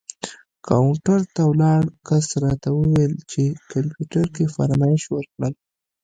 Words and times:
کاونټر 0.67 1.19
ته 1.33 1.41
ولاړ 1.51 1.83
کس 2.07 2.27
راته 2.43 2.69
وویل 2.73 3.13
چې 3.31 3.41
کمپیوټر 3.71 4.25
کې 4.35 4.45
فرمایش 4.55 5.03
ورکړم. 5.09 5.53